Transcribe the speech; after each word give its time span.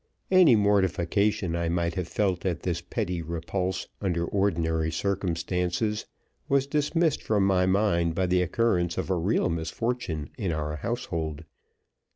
Any 0.31 0.55
mortification 0.55 1.55
I 1.55 1.69
might 1.69 1.93
have 1.93 2.07
felt 2.07 2.43
at 2.43 2.63
this 2.63 2.81
petty 2.81 3.21
repulse 3.21 3.87
under 4.01 4.25
ordinary 4.25 4.91
circumstances 4.91 6.07
was 6.49 6.65
dismissed 6.65 7.21
from 7.21 7.45
my 7.45 7.67
mind 7.67 8.15
by 8.15 8.25
the 8.25 8.41
occurrence 8.41 8.97
of 8.97 9.11
a 9.11 9.15
real 9.15 9.47
misfortune 9.49 10.31
in 10.39 10.51
our 10.51 10.77
household. 10.77 11.43